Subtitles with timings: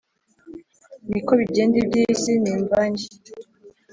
[1.09, 3.05] ni ko bigenda iby'iyi si ni imvange